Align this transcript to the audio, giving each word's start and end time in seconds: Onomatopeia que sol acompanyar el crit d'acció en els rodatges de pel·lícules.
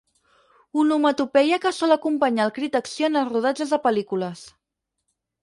Onomatopeia 0.83 1.59
que 1.65 1.73
sol 1.81 1.93
acompanyar 1.97 2.47
el 2.47 2.55
crit 2.57 2.77
d'acció 2.79 3.11
en 3.11 3.21
els 3.23 3.31
rodatges 3.35 3.77
de 3.77 3.81
pel·lícules. 3.87 4.45